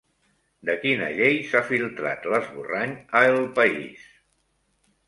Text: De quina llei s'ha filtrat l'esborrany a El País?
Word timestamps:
De 0.69 0.75
quina 0.85 1.09
llei 1.19 1.37
s'ha 1.51 1.61
filtrat 1.67 2.27
l'esborrany 2.33 2.99
a 3.21 3.25
El 3.37 3.41
País? 3.63 4.11